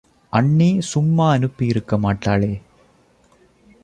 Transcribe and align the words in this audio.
அண்ணி 0.33 0.81
சும்மா 0.81 1.31
அனுப்பி 1.31 1.65
யிருக்க 1.67 1.97
மாட்டாளே! 1.97 2.51